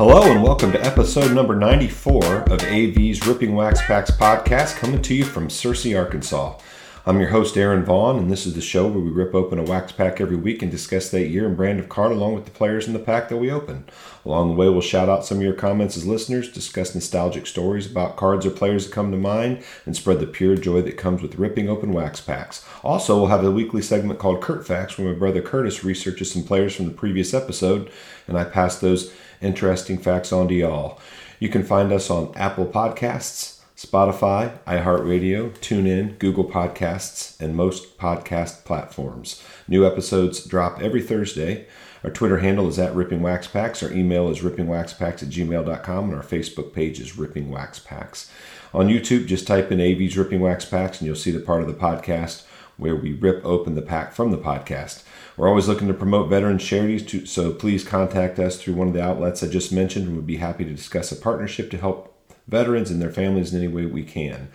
[0.00, 5.14] Hello and welcome to episode number 94 of AV's Ripping Wax Packs podcast, coming to
[5.14, 6.58] you from Searcy, Arkansas.
[7.04, 9.62] I'm your host, Aaron Vaughn, and this is the show where we rip open a
[9.62, 12.50] wax pack every week and discuss that year and brand of card along with the
[12.50, 13.84] players in the pack that we open.
[14.24, 17.90] Along the way, we'll shout out some of your comments as listeners, discuss nostalgic stories
[17.90, 21.20] about cards or players that come to mind, and spread the pure joy that comes
[21.20, 22.64] with ripping open wax packs.
[22.82, 26.42] Also, we'll have a weekly segment called Kurt Facts, where my brother Curtis researches some
[26.42, 27.90] players from the previous episode,
[28.26, 31.00] and I pass those interesting facts on to y'all.
[31.38, 38.64] You can find us on Apple Podcasts, Spotify, iHeartRadio, TuneIn, Google Podcasts, and most podcast
[38.64, 39.42] platforms.
[39.66, 41.66] New episodes drop every Thursday.
[42.04, 43.82] Our Twitter handle is at Ripping Wax Packs.
[43.82, 48.30] Our email is rippingwaxpacks at gmail.com, and our Facebook page is Ripping Wax Packs.
[48.72, 51.66] On YouTube, just type in AV's Ripping Wax Packs, and you'll see the part of
[51.66, 52.44] the podcast
[52.76, 55.02] where we rip open the pack from the podcast.
[55.36, 58.94] We're always looking to promote veteran charities, to, so please contact us through one of
[58.94, 62.16] the outlets I just mentioned, and we'd be happy to discuss a partnership to help
[62.48, 64.48] veterans and their families in any way we can.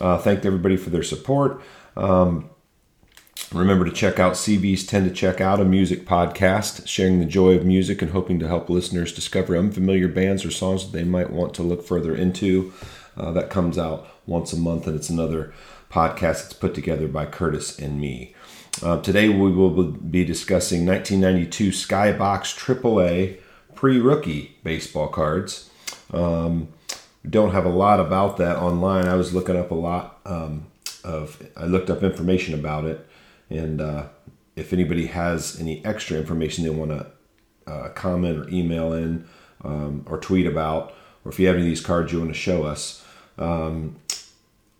[0.00, 1.62] Uh, thank everybody for their support.
[1.96, 2.50] Um,
[3.52, 7.54] remember to check out CB's Tend to Check Out, a music podcast sharing the joy
[7.54, 11.30] of music and hoping to help listeners discover unfamiliar bands or songs that they might
[11.30, 12.72] want to look further into.
[13.16, 15.52] Uh, that comes out once a month, and it's another
[15.90, 18.34] podcast that's put together by Curtis and me.
[18.80, 23.38] Uh, today we will be discussing 1992 Skybox AAA
[23.74, 25.70] pre-rookie baseball cards.
[26.12, 26.68] Um,
[27.28, 29.08] don't have a lot about that online.
[29.08, 30.68] I was looking up a lot um,
[31.02, 31.42] of.
[31.56, 33.04] I looked up information about it,
[33.50, 34.06] and uh,
[34.54, 37.06] if anybody has any extra information they want to
[37.66, 39.26] uh, comment or email in
[39.64, 42.38] um, or tweet about, or if you have any of these cards you want to
[42.38, 43.04] show us,
[43.38, 43.96] um,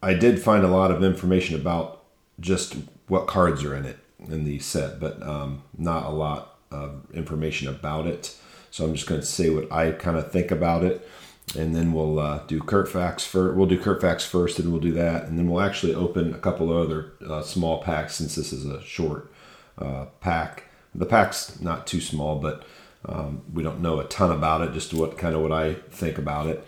[0.03, 2.05] I did find a lot of information about
[2.39, 2.77] just
[3.09, 7.69] what cards are in it in the set, but um, not a lot of information
[7.69, 8.37] about it.
[8.71, 11.09] So I'm just going to say what I kind of think about it
[11.57, 13.57] and then we'll uh, do Kurt Facts first.
[13.57, 16.39] We'll do Kurt Facts first, and we'll do that, and then we'll actually open a
[16.39, 19.31] couple of other uh, small packs since this is a short
[19.79, 20.65] uh, pack.
[20.95, 22.65] The pack's not too small, but
[23.07, 24.73] um, we don't know a ton about it.
[24.73, 26.67] Just what kind of what I think about it,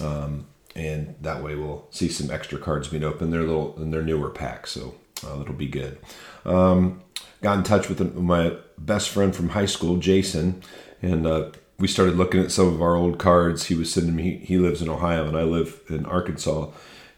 [0.00, 3.32] um, and that way we'll see some extra cards being opened.
[3.32, 4.94] They're little and they're newer packs, so
[5.24, 5.98] uh, it'll be good.
[6.44, 7.02] Um,
[7.42, 10.62] got in touch with my best friend from high school, Jason,
[11.02, 13.66] and uh, we started looking at some of our old cards.
[13.66, 14.38] He was sending me.
[14.38, 16.68] He lives in Ohio, and I live in Arkansas,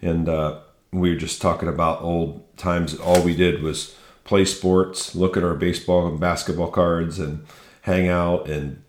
[0.00, 0.60] and uh,
[0.92, 2.98] we were just talking about old times.
[2.98, 7.44] All we did was play sports, look at our baseball and basketball cards, and
[7.82, 8.48] hang out.
[8.48, 8.82] And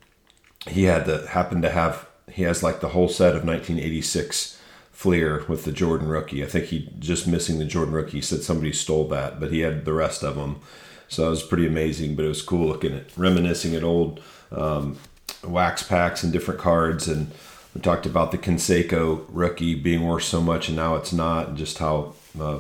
[0.68, 2.08] he had to happen to have.
[2.32, 4.60] He has like the whole set of 1986
[4.94, 6.44] Fleer with the Jordan rookie.
[6.44, 8.18] I think he just missing the Jordan rookie.
[8.18, 10.62] He said somebody stole that, but he had the rest of them.
[11.10, 12.16] So it was pretty amazing.
[12.16, 14.22] But it was cool looking at reminiscing at old
[14.52, 14.98] um,
[15.44, 17.32] wax packs and different cards and
[17.74, 21.58] we talked about the Canseco rookie being worth so much and now it's not and
[21.58, 22.60] just how uh,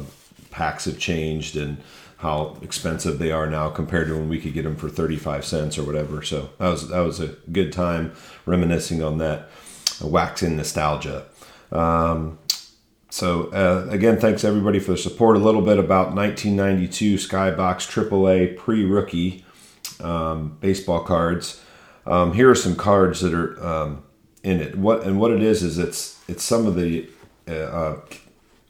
[0.52, 1.78] packs have changed and
[2.18, 5.78] how expensive they are now compared to when we could get them for 35 cents
[5.78, 8.14] or whatever so that was that was a good time
[8.46, 9.50] reminiscing on that
[10.02, 11.26] waxing nostalgia
[11.74, 12.40] um,
[13.10, 18.58] so uh, again thanks everybody for the support a little bit about 1992 skybox aaa
[18.58, 19.44] pre-rookie
[20.00, 21.62] um, baseball cards
[22.06, 24.04] um, here are some cards that are um,
[24.44, 24.78] in it.
[24.78, 27.10] What and what it is is it's it's some of the
[27.48, 28.02] uh, uh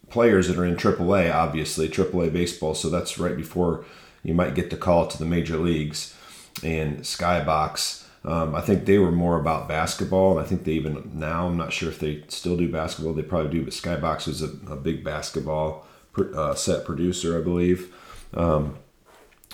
[0.09, 2.75] players that are in AAA, obviously AAA baseball.
[2.75, 3.84] So that's right before
[4.22, 6.16] you might get the call to the major leagues.
[6.62, 11.11] And Skybox, um, I think they were more about basketball, and I think they even
[11.13, 13.13] now I'm not sure if they still do basketball.
[13.13, 15.85] They probably do, but Skybox was a, a big basketball
[16.17, 17.94] uh, set producer, I believe.
[18.34, 18.78] Um,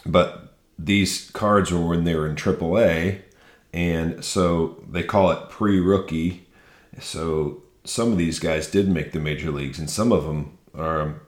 [0.06, 3.22] but these cards were when they were in AAA
[3.74, 6.47] and so they call it pre-rookie.
[7.00, 11.01] So some of these guys did make the major leagues, and some of them are.
[11.01, 11.19] Um,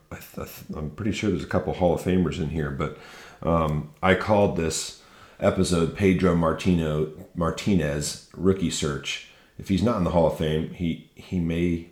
[0.76, 2.98] I'm pretty sure there's a couple Hall of Famers in here, but
[3.42, 5.01] um, I called this
[5.40, 9.28] episode Pedro Martino Martinez rookie search.
[9.58, 11.88] If he's not in the Hall of Fame, he he may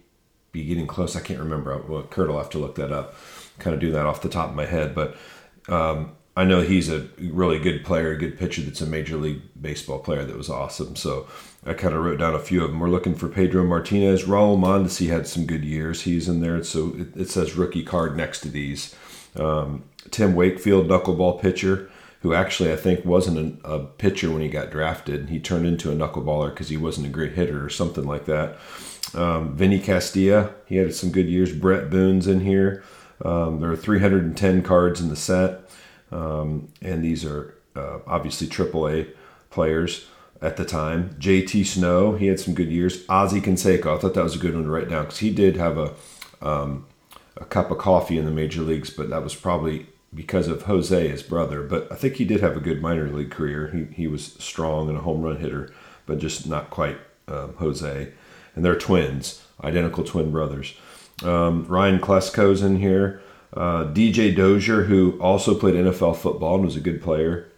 [0.53, 1.17] be getting close.
[1.17, 1.77] I can't remember.
[1.79, 3.15] Well, Kurt will have to look that up.
[3.59, 5.17] Kind of do that off the top of my head, but
[5.69, 9.43] um, I know he's a really good player, a good pitcher that's a major league
[9.61, 10.97] baseball player that was awesome.
[10.97, 11.27] So
[11.67, 12.81] I kind of wrote down a few of them.
[12.81, 14.25] We're looking for Pedro Martinez.
[14.25, 16.03] Raul Mondesi had some good years.
[16.03, 16.63] He's in there.
[16.65, 18.95] So it, it says rookie card next to these.
[19.37, 21.91] Um, Tim Wakefield, knuckleball pitcher,
[22.21, 25.29] who actually I think wasn't a, a pitcher when he got drafted.
[25.29, 28.59] He turned into a knuckleballer because he wasn't a great hitter or something like that.
[29.15, 31.53] Um, Vinny Castilla, he had some good years.
[31.53, 32.85] Bret Boone's in here.
[33.25, 35.63] Um, there are 310 cards in the set
[36.13, 39.09] um, and these are uh, obviously AAA
[39.51, 40.07] players.
[40.43, 41.11] at the time.
[41.19, 43.05] JT Snow, he had some good years.
[43.11, 45.57] Ozzie Canseco, I thought that was a good one to write down because he did
[45.57, 45.93] have a
[46.41, 46.87] um,
[47.37, 51.09] a cup of coffee in the major leagues, but that was probably because of Jose,
[51.09, 51.63] his brother.
[51.63, 53.69] But I think he did have a good minor league career.
[53.69, 55.73] He he was strong and a home run hitter,
[56.07, 56.99] but just not quite
[57.29, 58.13] um, Jose.
[58.55, 60.75] And they're twins, identical twin brothers.
[61.23, 63.21] Um, Ryan Klesko's in here.
[63.53, 67.49] Uh, DJ Dozier, who also played NFL football and was a good player.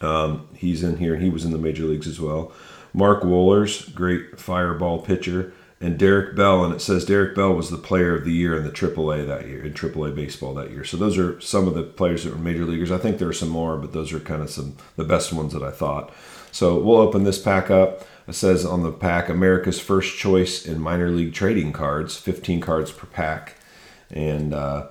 [0.00, 1.16] Um, he's in here.
[1.16, 2.52] He was in the major leagues as well.
[2.92, 5.52] Mark Wohlers, great fireball pitcher.
[5.82, 8.64] And Derek Bell, and it says Derek Bell was the player of the year in
[8.64, 10.84] the AAA that year, in AAA baseball that year.
[10.84, 12.92] So those are some of the players that were major leaguers.
[12.92, 15.54] I think there are some more, but those are kind of some the best ones
[15.54, 16.12] that I thought.
[16.52, 18.02] So we'll open this pack up.
[18.28, 22.92] It says on the pack America's first choice in minor league trading cards, 15 cards
[22.92, 23.56] per pack.
[24.10, 24.88] And uh,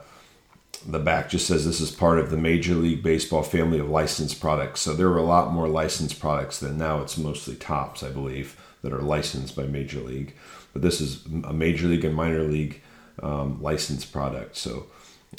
[0.86, 4.40] the back just says this is part of the Major League Baseball family of licensed
[4.40, 4.82] products.
[4.82, 7.02] So there were a lot more licensed products than now.
[7.02, 10.36] It's mostly Topps, I believe, that are licensed by Major League.
[10.74, 12.82] But this is a Major League and minor league
[13.22, 14.56] um, licensed product.
[14.56, 14.86] So,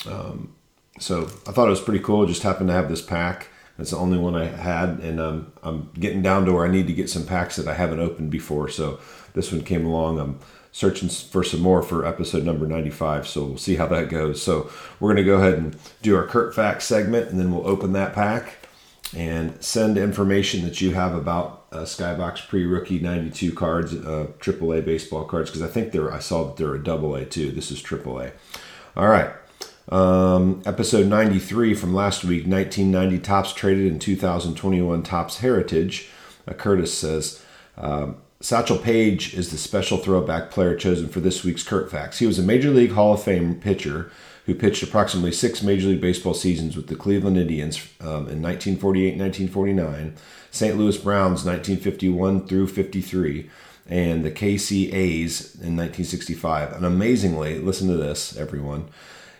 [0.07, 0.53] um,
[0.99, 2.25] so I thought it was pretty cool.
[2.25, 3.47] Just happened to have this pack.
[3.79, 6.85] It's the only one I had, and um, I'm getting down to where I need
[6.87, 8.67] to get some packs that I haven't opened before.
[8.69, 8.99] So
[9.33, 10.19] this one came along.
[10.19, 10.39] I'm
[10.71, 13.27] searching for some more for episode number 95.
[13.27, 14.41] So we'll see how that goes.
[14.41, 14.69] So
[14.99, 17.93] we're going to go ahead and do our Kurt Facts segment, and then we'll open
[17.93, 18.60] that pack
[19.15, 24.85] and send information that you have about uh, Skybox pre rookie 92 cards, uh, AAA
[24.85, 27.51] baseball cards, because I think they're, I saw that they're a double A too.
[27.51, 28.31] This is AAA.
[28.95, 29.31] All right.
[29.89, 36.09] Um, episode 93 from last week 1990 Topps traded in 2021 Topps Heritage.
[36.47, 37.43] Uh, Curtis says,
[37.77, 42.19] um, Satchel Paige is the special throwback player chosen for this week's Kurt Facts.
[42.19, 44.11] He was a Major League Hall of Fame pitcher
[44.45, 49.17] who pitched approximately six Major League Baseball seasons with the Cleveland Indians um, in 1948
[49.17, 50.15] 1949,
[50.49, 50.77] St.
[50.77, 53.49] Louis Browns 1951 through 53,
[53.87, 56.73] and the KC A's in 1965.
[56.73, 58.89] And amazingly, listen to this, everyone.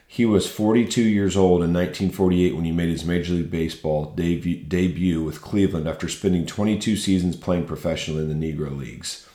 [0.05, 4.61] He was 42 years old in 1948 when he made his Major League Baseball debut,
[4.61, 9.27] debut with Cleveland after spending 22 seasons playing professionally in the Negro Leagues.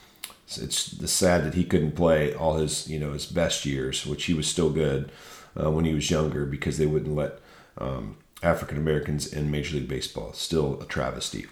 [0.49, 4.35] It's sad that he couldn't play all his, you know, his best years, which he
[4.35, 5.11] was still good
[5.63, 7.39] uh, when he was younger because they wouldn't let
[7.79, 10.33] um, African Americans in Major League Baseball.
[10.33, 11.47] Still a travesty.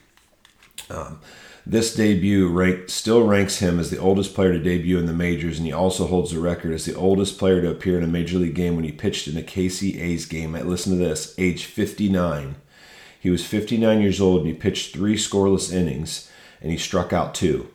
[0.91, 1.21] Um,
[1.67, 5.57] this debut rank, still ranks him as the oldest player to debut in the majors,
[5.57, 8.39] and he also holds the record as the oldest player to appear in a major
[8.39, 10.55] league game when he pitched in a KC A's game.
[10.55, 12.57] at, Listen to this, age 59.
[13.19, 16.31] He was 59 years old and he pitched three scoreless innings,
[16.61, 17.71] and he struck out two.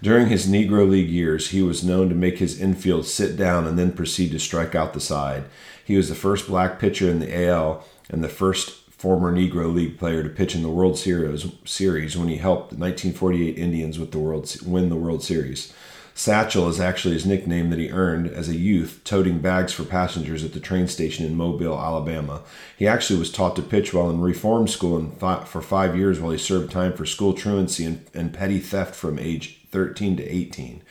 [0.00, 3.76] During his Negro League years, he was known to make his infield sit down and
[3.76, 5.44] then proceed to strike out the side.
[5.84, 9.98] He was the first black pitcher in the AL and the first former Negro League
[9.98, 14.18] player to pitch in the World Series, when he helped the 1948 Indians with the
[14.18, 15.72] World win the World Series.
[16.14, 20.44] Satchel is actually his nickname that he earned as a youth, toting bags for passengers
[20.44, 22.42] at the train station in Mobile, Alabama.
[22.76, 25.12] He actually was taught to pitch while in reform school
[25.46, 29.18] for five years while he served time for school truancy and, and petty theft from
[29.18, 30.82] age 13 to 18,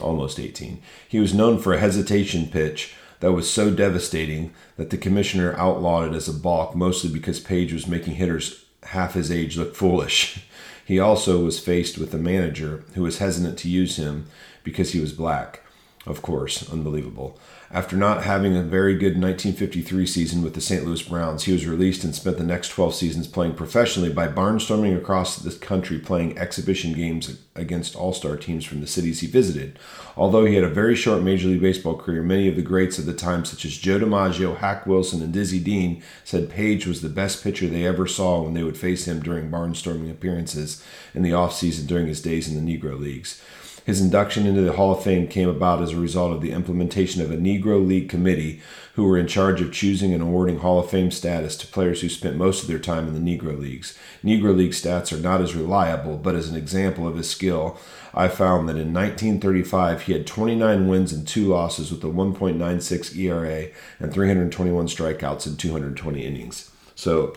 [0.00, 0.80] almost 18.
[1.08, 6.12] He was known for a hesitation pitch that was so devastating that the commissioner outlawed
[6.12, 10.44] it as a balk, mostly because Paige was making hitters half his age look foolish.
[10.86, 14.28] He also was faced with a manager who was hesitant to use him
[14.62, 15.64] because he was black.
[16.06, 17.40] Of course, unbelievable.
[17.70, 20.84] After not having a very good 1953 season with the St.
[20.84, 24.96] Louis Browns, he was released and spent the next 12 seasons playing professionally by barnstorming
[24.96, 29.80] across the country playing exhibition games against all star teams from the cities he visited.
[30.16, 33.06] Although he had a very short Major League Baseball career, many of the greats of
[33.06, 37.08] the time, such as Joe DiMaggio, Hack Wilson, and Dizzy Dean, said Paige was the
[37.08, 41.30] best pitcher they ever saw when they would face him during barnstorming appearances in the
[41.30, 43.42] offseason during his days in the Negro Leagues.
[43.86, 47.22] His induction into the Hall of Fame came about as a result of the implementation
[47.22, 48.60] of a Negro League committee
[48.94, 52.08] who were in charge of choosing and awarding Hall of Fame status to players who
[52.08, 53.96] spent most of their time in the Negro Leagues.
[54.24, 57.78] Negro League stats are not as reliable, but as an example of his skill,
[58.12, 63.16] I found that in 1935 he had 29 wins and 2 losses with a 1.96
[63.16, 63.68] ERA
[64.00, 66.72] and 321 strikeouts in 220 innings.
[66.96, 67.36] So,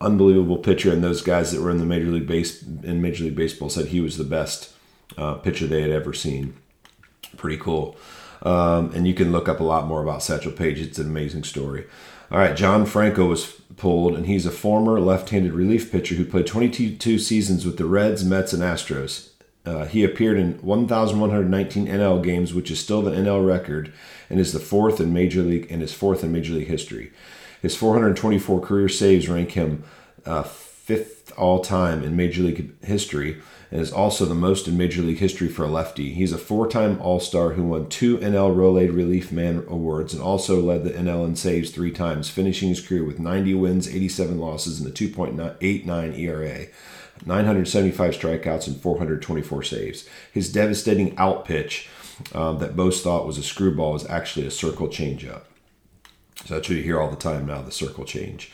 [0.00, 3.36] unbelievable pitcher and those guys that were in the major league base in major league
[3.36, 4.72] baseball said he was the best
[5.16, 6.54] uh, pitcher they had ever seen.
[7.36, 7.96] Pretty cool.
[8.42, 10.80] Um, and you can look up a lot more about Satchel Paige.
[10.80, 11.86] It's an amazing story.
[12.30, 13.46] All right, John Franco was
[13.76, 17.84] pulled, and he's a former left handed relief pitcher who played 22 seasons with the
[17.86, 19.30] Reds, Mets, and Astros.
[19.64, 23.92] Uh, he appeared in 1,119 NL games, which is still the NL record,
[24.28, 27.12] and is the fourth in Major League and is fourth in Major League history.
[27.62, 29.84] His 424 career saves rank him
[30.26, 33.40] uh, fifth all time in Major League history
[33.74, 36.12] and is also the most in Major League history for a lefty.
[36.12, 40.22] He's a four time All Star who won two NL Rolaids Relief Man Awards and
[40.22, 44.38] also led the NL in saves three times, finishing his career with 90 wins, 87
[44.38, 46.66] losses, and a 2.89 ERA.
[47.26, 50.08] 975 strikeouts and 424 saves.
[50.30, 51.88] His devastating out pitch
[52.32, 55.42] um, that most thought was a screwball was actually a circle changeup.
[56.44, 58.52] So that's what you hear all the time now the circle change.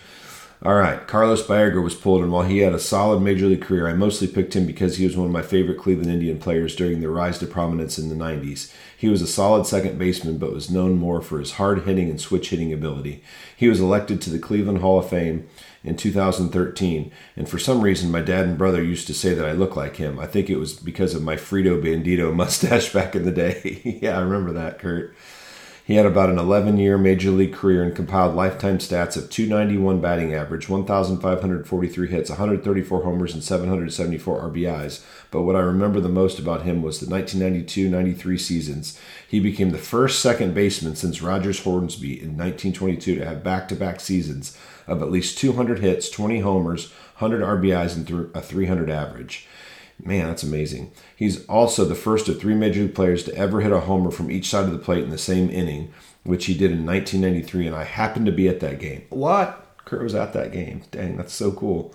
[0.62, 3.88] All right, Carlos Baerga was pulled, and while he had a solid major league career,
[3.88, 7.00] I mostly picked him because he was one of my favorite Cleveland Indian players during
[7.00, 8.71] their rise to prominence in the 90s.
[8.95, 12.21] He was a solid second baseman, but was known more for his hard hitting and
[12.21, 13.23] switch hitting ability.
[13.57, 15.49] He was elected to the Cleveland Hall of Fame
[15.83, 19.52] in 2013, and for some reason, my dad and brother used to say that I
[19.52, 20.19] look like him.
[20.19, 23.99] I think it was because of my Frito Bandito mustache back in the day.
[24.02, 25.17] yeah, I remember that, Kurt.
[25.84, 30.00] He had about an 11 year major league career and compiled lifetime stats of 291
[30.00, 35.04] batting average, 1,543 hits, 134 homers, and 774 RBIs.
[35.30, 39.00] But what I remember the most about him was the 1992 93 seasons.
[39.26, 43.75] He became the first second baseman since Rogers Hornsby in 1922 to have back to
[43.75, 44.56] back seasons
[44.87, 49.46] of at least 200 hits, 20 homers, 100 RBIs, and a 300 average.
[50.04, 50.92] Man, that's amazing.
[51.14, 54.30] He's also the first of three major league players to ever hit a homer from
[54.30, 55.92] each side of the plate in the same inning,
[56.25, 59.04] which he did in 1993, and I happened to be at that game.
[59.11, 59.66] What?
[59.85, 60.83] Kurt was at that game.
[60.90, 61.95] Dang, that's so cool.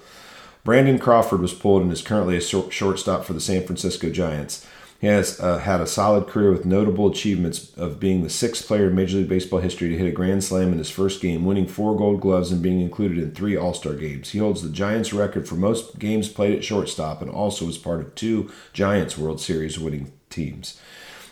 [0.63, 4.65] Brandon Crawford was pulled and is currently a shortstop for the San Francisco Giants.
[4.99, 8.87] He has uh, had a solid career with notable achievements of being the sixth player
[8.87, 11.67] in Major League Baseball history to hit a grand slam in his first game, winning
[11.67, 14.31] four gold gloves and being included in three All Star games.
[14.31, 17.99] He holds the Giants record for most games played at shortstop and also is part
[17.99, 20.79] of two Giants World Series winning teams.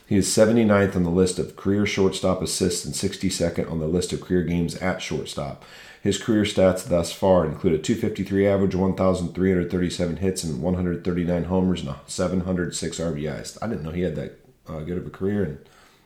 [0.05, 4.12] He is 79th on the list of career shortstop assists and 62nd on the list
[4.12, 5.63] of career games at shortstop.
[6.03, 11.95] His career stats thus far include a 253 average, 1,337 hits, and 139 homers and
[12.07, 13.57] 706 RBIs.
[13.62, 15.60] I didn't know he had that uh, good of a career and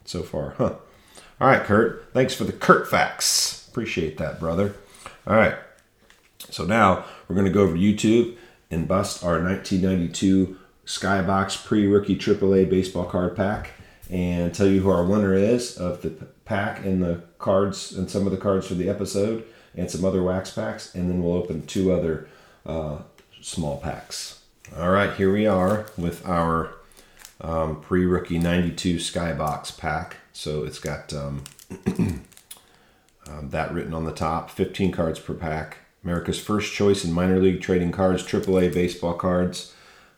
[0.06, 0.76] so far, huh?
[1.42, 2.14] All right, Kurt.
[2.14, 3.68] Thanks for the Kurt facts.
[3.70, 4.76] Appreciate that, brother.
[5.26, 5.56] All right.
[6.52, 8.38] So now we're going to go over to YouTube
[8.70, 13.72] and bust our 1992 Skybox pre-rookie AAA baseball card pack
[14.12, 16.12] and tell you who our winner is of the
[16.46, 19.44] pack and the cards and some of the cards for the episode
[19.78, 22.28] and some other wax packs, and then we'll open two other
[22.66, 23.00] uh,
[23.40, 24.42] small packs.
[24.76, 26.74] All right, here we are with our
[27.40, 30.18] um, pre rookie 92 Skybox pack.
[30.34, 31.44] So it's got um,
[31.88, 35.78] um, that written on the top 15 cards per pack.
[36.04, 39.74] America's first choice in minor league trading cards, AAA baseball cards.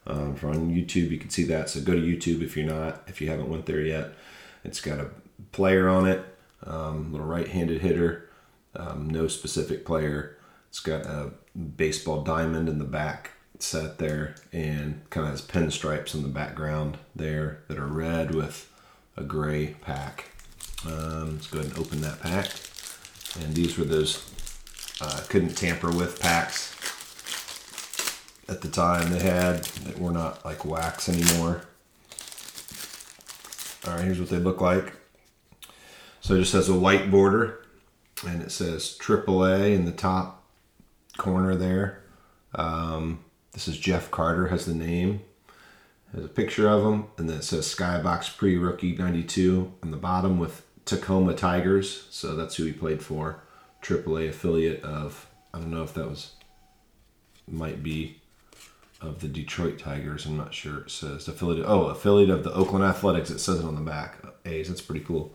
[0.08, 1.70] Um, from YouTube, you can see that.
[1.70, 4.14] So go to YouTube if you're not, if you haven't went there yet.
[4.64, 5.10] It's got a
[5.52, 6.26] player on it,
[6.66, 8.29] um, little right-handed hitter,
[8.76, 10.38] um, no specific player.
[10.70, 16.14] It's got a baseball diamond in the back set there and kind of has pinstripes
[16.14, 18.72] in the background there that are red with
[19.18, 20.30] a gray pack.
[20.86, 22.48] Um, let's go ahead and open that pack.
[23.42, 24.32] And these were those
[25.02, 26.76] uh, couldn't tamper with packs
[28.48, 31.62] at the time they had that were not like wax anymore.
[33.86, 34.94] All right, here's what they look like.
[36.22, 37.66] So it just has a white border
[38.28, 40.44] and it says AAA in the top
[41.18, 42.02] corner there.
[42.56, 43.24] Um,
[43.54, 45.22] this is Jeff Carter has the name.
[46.12, 49.98] There's a picture of him, and then it says Skybox Pre Rookie 92 on the
[49.98, 52.08] bottom with Tacoma Tigers.
[52.10, 53.44] So that's who he played for.
[53.84, 56.34] AAA affiliate of, I don't know if that was,
[57.48, 58.20] might be
[59.02, 60.26] of the Detroit Tigers.
[60.26, 60.82] I'm not sure.
[60.82, 63.30] It says affiliate, oh, affiliate of the Oakland Athletics.
[63.30, 64.18] It says it on the back.
[64.46, 64.68] A's.
[64.68, 65.34] That's pretty cool.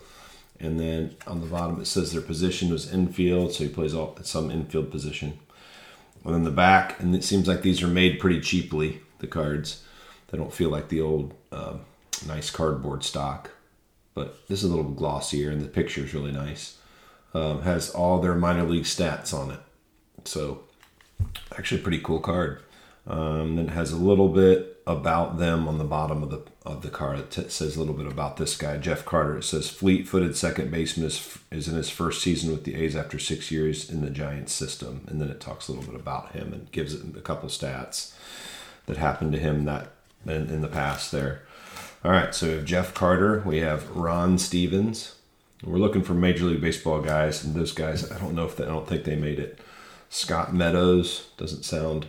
[0.60, 4.16] And then on the bottom it says their position was infield, so he plays all
[4.22, 5.38] some infield position.
[6.24, 9.00] And then the back, and it seems like these are made pretty cheaply.
[9.18, 9.84] The cards,
[10.28, 11.74] they don't feel like the old uh,
[12.26, 13.50] nice cardboard stock,
[14.14, 16.78] but this is a little glossier, and the picture is really nice.
[17.34, 19.60] Um, has all their minor league stats on it,
[20.24, 20.62] so
[21.58, 22.62] actually pretty cool card.
[23.06, 26.82] Um, then it has a little bit about them on the bottom of the of
[26.82, 27.18] the card.
[27.18, 29.38] It t- says a little bit about this guy, Jeff Carter.
[29.38, 33.18] It says fleet-footed second baseman is, is in his first season with the A's after
[33.18, 36.52] six years in the Giants system, and then it talks a little bit about him
[36.52, 38.14] and gives it a couple stats
[38.86, 39.92] that happened to him that
[40.26, 41.42] in, in the past there.
[42.04, 45.16] All right, so we have Jeff Carter, we have Ron Stevens.
[45.62, 48.64] We're looking for Major League Baseball guys, and those guys, I don't know if they,
[48.64, 49.58] I don't think they made it.
[50.10, 52.06] Scott Meadows doesn't sound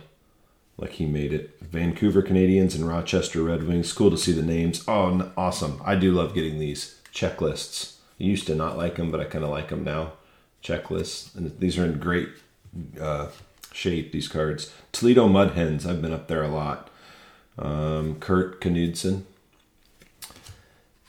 [0.78, 1.58] like he made it.
[1.60, 3.92] Vancouver Canadians and Rochester Red Wings.
[3.92, 4.84] Cool to see the names.
[4.86, 5.80] Oh, awesome.
[5.84, 7.96] I do love getting these checklists.
[8.20, 10.12] I used to not like them, but I kind of like them now.
[10.62, 11.34] Checklists.
[11.34, 12.28] And these are in great
[13.00, 13.28] uh,
[13.72, 14.12] shape.
[14.12, 14.72] These cards.
[14.92, 15.86] Toledo Mud Hens.
[15.86, 16.90] I've been up there a lot.
[17.58, 19.24] Um, Kurt Knudsen.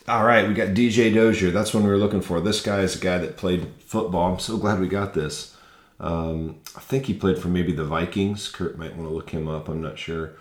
[0.07, 1.51] All right, we got DJ Dozier.
[1.51, 2.39] That's one we were looking for.
[2.39, 4.31] This guy is a guy that played football.
[4.31, 5.56] I'm so glad we got this.
[5.99, 8.49] Um, I think he played for maybe the Vikings.
[8.49, 9.67] Kurt might want to look him up.
[9.67, 10.33] I'm not sure.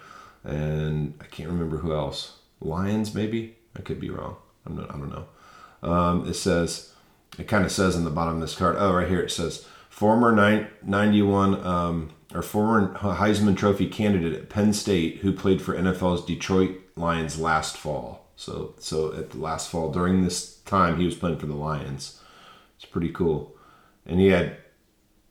[0.45, 2.39] And I can't remember who else.
[2.61, 3.57] Lions, maybe.
[3.77, 4.37] I could be wrong.
[4.65, 4.91] I'm not.
[4.91, 5.89] I don't know.
[5.89, 6.93] Um, it says.
[7.39, 8.77] It kind of says in the bottom of this card.
[8.79, 10.31] Oh, right here it says former
[10.83, 16.77] 91 um, or former Heisman Trophy candidate at Penn State who played for NFL's Detroit
[16.97, 18.27] Lions last fall.
[18.37, 22.21] So so at the last fall during this time he was playing for the Lions.
[22.77, 23.57] It's pretty cool,
[24.05, 24.59] and he had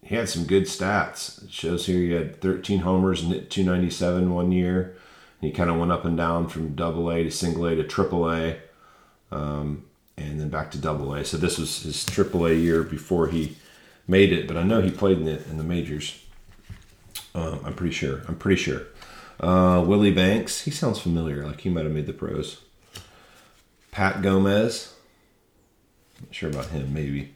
[0.05, 1.43] he had some good stats.
[1.43, 4.95] It shows here he had 13 homers and hit 297 one year.
[5.41, 7.83] And he kind of went up and down from Double A to Single A to
[7.83, 8.57] Triple A,
[9.31, 9.85] um,
[10.15, 11.25] and then back to Double A.
[11.25, 13.57] So this was his Triple A year before he
[14.07, 14.47] made it.
[14.47, 16.23] But I know he played in the in the majors.
[17.33, 18.21] Um, I'm pretty sure.
[18.27, 18.83] I'm pretty sure.
[19.39, 20.61] Uh, Willie Banks.
[20.61, 21.43] He sounds familiar.
[21.45, 22.61] Like he might have made the pros.
[23.89, 24.93] Pat Gomez.
[26.21, 27.33] Not sure about him, maybe.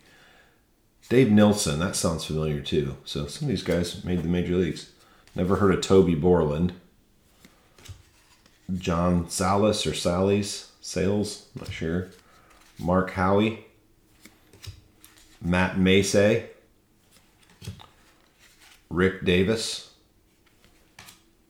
[1.09, 2.97] Dave Nilsson, that sounds familiar too.
[3.03, 4.91] So some of these guys made the major leagues.
[5.35, 6.73] Never heard of Toby Borland.
[8.75, 12.09] John Salas or Sally's Sales, not sure.
[12.77, 13.65] Mark Howie.
[15.41, 16.43] Matt Mace.
[18.89, 19.91] Rick Davis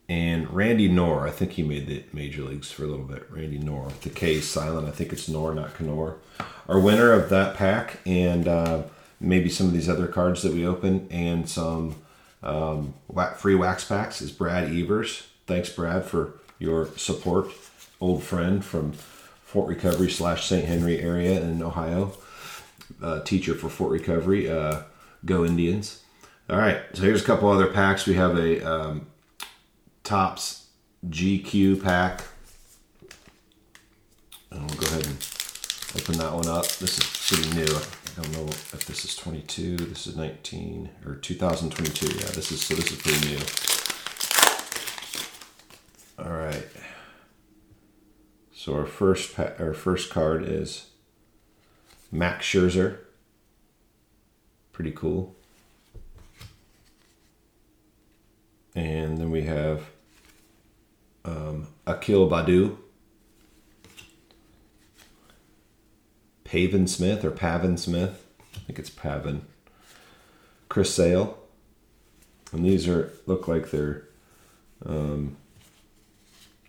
[0.10, 1.28] and Randy Knorr.
[1.28, 3.30] I think he made the major leagues for a little bit.
[3.30, 3.90] Randy Knorr.
[4.02, 4.88] The K is silent.
[4.88, 6.18] I think it's Knorr, not Knorr.
[6.68, 8.84] Our winner of that pack and uh,
[9.20, 11.96] maybe some of these other cards that we open and some
[12.42, 12.94] um,
[13.38, 15.28] free wax packs is Brad Evers.
[15.46, 17.52] Thanks, Brad, for your support.
[18.02, 20.66] Old friend from Fort Recovery slash St.
[20.66, 22.14] Henry area in Ohio.
[23.02, 24.50] Uh, teacher for Fort Recovery.
[24.50, 24.84] Uh,
[25.26, 26.02] go Indians.
[26.50, 28.06] All right, so here's a couple other packs.
[28.06, 29.08] We have a um,
[30.04, 30.68] Topps
[31.08, 32.24] GQ pack.
[34.52, 35.28] And we'll go ahead and
[35.96, 36.66] open that one up.
[36.66, 37.99] This is pretty new.
[38.20, 42.06] I don't know if this is 22, this is 19 or 2022.
[42.18, 43.40] Yeah, this is so this is pretty new.
[46.26, 46.68] All right.
[48.52, 50.88] So our first pa- our first card is
[52.12, 52.98] Max Scherzer.
[54.74, 55.34] Pretty cool.
[58.76, 59.84] And then we have
[61.24, 62.76] um, Akil Baddoo,
[66.50, 68.26] Pavin Smith or Pavin Smith.
[68.56, 69.44] I think it's Pavin.
[70.68, 71.38] Chris Sale.
[72.52, 74.08] And these are look like they're
[74.84, 75.38] um,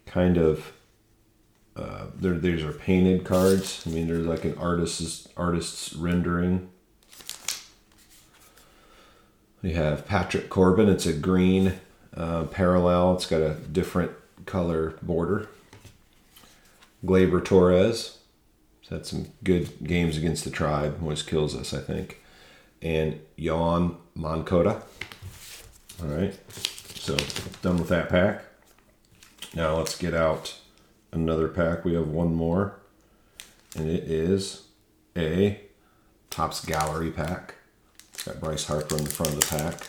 [0.04, 0.72] kind of
[1.76, 3.82] uh, they're, these are painted cards.
[3.86, 6.68] I mean, there's like an artist's artist's rendering.
[9.62, 10.90] We have Patrick Corbin.
[10.90, 11.74] It's a green
[12.14, 13.14] uh, parallel.
[13.14, 14.12] It's got a different
[14.44, 15.48] color border.
[17.02, 18.18] Gleyber Torres.
[18.90, 20.98] Had some good games against the tribe.
[21.00, 22.20] Always kills us, I think.
[22.83, 24.83] And Yoan Moncada.
[26.03, 26.37] All right.
[26.94, 27.16] So
[27.62, 28.44] done with that pack.
[29.55, 30.59] Now let's get out
[31.12, 31.85] another pack.
[31.85, 32.81] We have one more.
[33.76, 34.64] And it is
[35.16, 35.61] a
[36.31, 37.55] Topps Gallery pack.
[38.12, 39.87] It's got Bryce Harper in the front of the pack.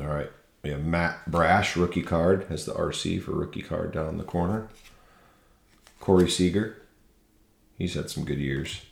[0.00, 0.30] All right.
[0.68, 4.22] We have Matt Brash, rookie card, has the RC for rookie card down in the
[4.22, 4.68] corner.
[5.98, 6.82] Corey Seager,
[7.78, 8.82] he's had some good years.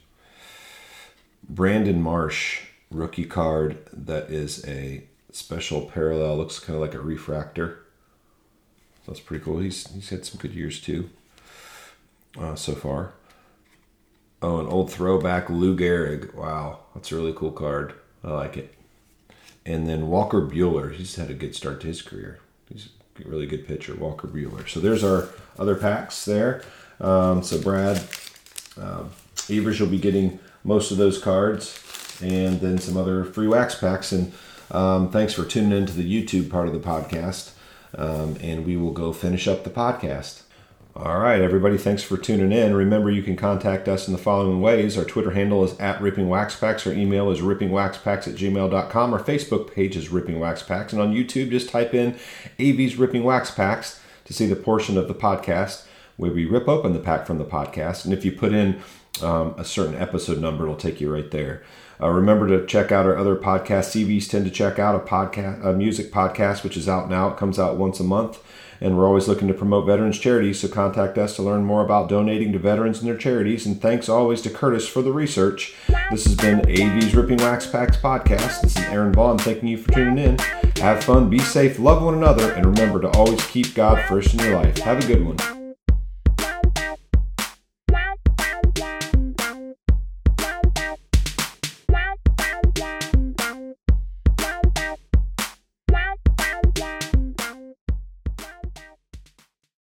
[1.47, 7.85] Brandon Marsh, rookie card that is a special parallel, looks kind of like a refractor.
[9.05, 9.59] That's pretty cool.
[9.59, 11.11] He's he's had some good years too.
[12.39, 13.13] Uh, so far.
[14.41, 16.33] Oh, an old throwback Lou Gehrig.
[16.33, 17.93] Wow, that's a really cool card.
[18.23, 18.76] I like it.
[19.67, 20.93] And then Walker Buehler.
[20.93, 22.39] he's had a good start to his career.
[22.69, 22.87] He's
[23.23, 24.67] a really good pitcher, Walker Buehler.
[24.67, 25.27] So there's our
[25.59, 26.63] other packs there.
[27.01, 28.01] Um, so Brad
[28.79, 29.03] uh,
[29.49, 31.79] Evers, you'll be getting most of those cards,
[32.21, 34.13] and then some other free wax packs.
[34.13, 34.31] And
[34.71, 37.51] um, thanks for tuning into the YouTube part of the podcast.
[37.95, 40.43] Um, and we will go finish up the podcast.
[40.99, 42.73] All right, everybody, thanks for tuning in.
[42.73, 44.97] Remember, you can contact us in the following ways.
[44.97, 46.87] Our Twitter handle is at Ripping Wax Packs.
[46.87, 49.13] Our email is rippingwaxpacks at gmail.com.
[49.13, 50.93] Our Facebook page is Ripping Wax Packs.
[50.93, 52.17] And on YouTube, just type in
[52.57, 56.93] AV's Ripping Wax Packs to see the portion of the podcast where we rip open
[56.93, 58.03] the pack from the podcast.
[58.03, 58.81] And if you put in
[59.21, 61.61] um, a certain episode number, it'll take you right there.
[62.01, 63.95] Uh, remember to check out our other podcasts.
[63.95, 67.29] CVs tend to check out a podcast, a music podcast, which is out now.
[67.29, 68.39] It comes out once a month,
[68.79, 70.59] and we're always looking to promote veterans charities.
[70.59, 73.65] So contact us to learn more about donating to veterans and their charities.
[73.65, 75.75] And thanks always to Curtis for the research.
[76.11, 78.61] This has been AV's Ripping Wax Packs podcast.
[78.61, 79.39] This is Aaron Vaughn.
[79.39, 80.37] Thanking you for tuning in.
[80.77, 84.39] Have fun, be safe, love one another, and remember to always keep God first in
[84.41, 84.77] your life.
[84.77, 85.56] Have a good one.